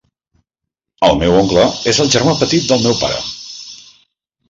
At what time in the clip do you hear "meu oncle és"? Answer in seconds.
1.19-2.01